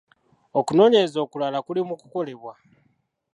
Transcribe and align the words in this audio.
Okunoonyereza 0.59 1.17
okulala 1.25 1.57
kuli 1.65 1.81
mu 1.87 1.95
kukolebwa. 2.01 2.53